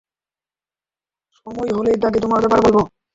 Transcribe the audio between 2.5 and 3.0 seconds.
বলবো।